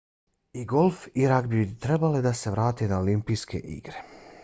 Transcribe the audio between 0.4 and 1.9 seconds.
i golf i ragbi bi